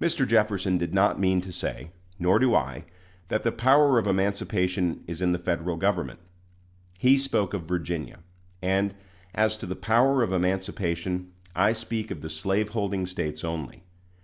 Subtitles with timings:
[0.00, 0.26] Mr.
[0.26, 2.86] Jefferson did not mean to say, nor do I,
[3.28, 6.18] that the power of emancipation is in the Federal Government.
[6.98, 8.18] He spoke of Virginia;
[8.60, 8.96] and,
[9.32, 13.84] as to the power of emancipation, I speak of the slaveholding States only.